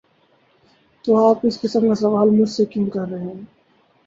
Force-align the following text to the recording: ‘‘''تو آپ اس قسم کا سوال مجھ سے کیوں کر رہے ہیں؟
‘‘''تو 1.05 1.29
آپ 1.29 1.45
اس 1.45 1.59
قسم 1.61 1.87
کا 1.87 1.95
سوال 1.95 2.29
مجھ 2.29 2.49
سے 2.49 2.65
کیوں 2.65 2.89
کر 2.89 3.07
رہے 3.11 3.23
ہیں؟ 3.23 3.41